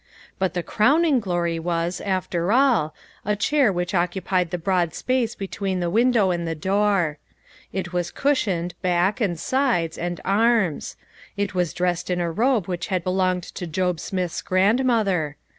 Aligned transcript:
But 0.39 0.55
the 0.55 0.63
crowning 0.63 1.21
PLEA8UKE 1.21 1.57
AND 1.57 1.61
DISAPPOINTMENT. 1.61 1.63
181 1.63 1.63
glory 1.69 1.85
was, 1.85 2.01
after 2.01 2.51
all, 2.51 2.95
a 3.23 3.35
chair 3.35 3.71
which 3.71 3.93
occupied 3.93 4.49
the 4.49 4.57
broad 4.57 4.95
space 4.95 5.35
between 5.35 5.79
the 5.79 5.91
window 5.91 6.31
and 6.31 6.47
the 6.47 6.55
door. 6.55 7.19
It 7.71 7.93
was 7.93 8.09
cushioned, 8.09 8.73
back, 8.81 9.21
and 9.21 9.39
sides, 9.39 9.99
and 9.99 10.19
arms; 10.25 10.95
it 11.37 11.53
was 11.53 11.71
dressed 11.75 12.09
in 12.09 12.19
a 12.19 12.31
robe 12.31 12.65
which 12.65 12.87
had 12.87 13.03
belonged 13.03 13.43
to 13.43 13.67
Job 13.67 13.99
Smith's 13.99 14.41
grandmother. 14.41 15.35